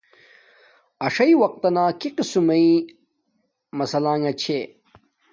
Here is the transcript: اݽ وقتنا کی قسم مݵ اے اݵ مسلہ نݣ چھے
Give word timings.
اݽ 1.05 1.15
وقتنا 1.43 1.85
کی 1.99 2.09
قسم 2.17 2.43
مݵ 2.47 2.55
اے 2.63 2.69
اݵ 2.75 2.87
مسلہ 3.77 4.13
نݣ 4.21 4.33
چھے 4.41 4.59